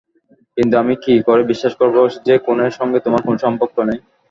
[0.57, 1.95] কিন্তু আমি কি করে বিশ্বাস করব,
[2.27, 3.99] যে খুনের সঙ্গে তোমার কোনো সম্পর্ক নেই?